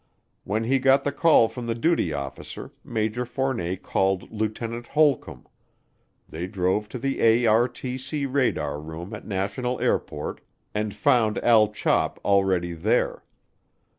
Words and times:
When 0.45 0.63
he 0.63 0.79
got 0.79 1.03
the 1.03 1.11
call 1.11 1.47
from 1.47 1.67
the 1.67 1.75
duty 1.75 2.11
officer 2.11 2.71
Major 2.83 3.23
Fournet 3.23 3.83
called 3.83 4.31
Lieutenant 4.31 4.87
Holcomb; 4.87 5.45
they 6.27 6.47
drove 6.47 6.89
to 6.89 6.97
the 6.97 7.19
ARTC 7.19 8.25
radar 8.27 8.81
room 8.81 9.13
at 9.13 9.27
National 9.27 9.79
Airport 9.79 10.41
and 10.73 10.95
found 10.95 11.37
Al 11.43 11.67
Chop 11.71 12.19
already 12.25 12.73
there. 12.73 13.23